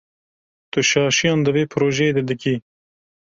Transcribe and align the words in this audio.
Tu 0.71 0.79
şaşiyan 0.89 1.39
di 1.45 1.51
vê 1.55 1.63
projeyê 1.73 2.11
de 2.15 2.23
dikî. 2.29 2.55